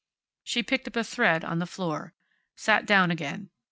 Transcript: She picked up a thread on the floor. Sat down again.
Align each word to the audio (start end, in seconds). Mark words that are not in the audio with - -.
She 0.43 0.63
picked 0.63 0.87
up 0.87 0.95
a 0.95 1.03
thread 1.03 1.45
on 1.45 1.59
the 1.59 1.67
floor. 1.67 2.15
Sat 2.55 2.87
down 2.87 3.11
again. 3.11 3.51